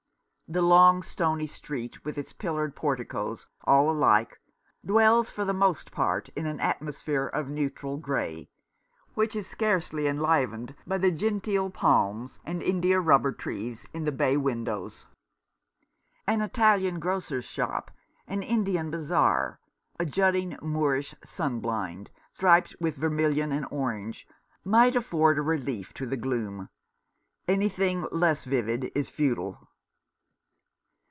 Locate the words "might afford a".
24.65-25.41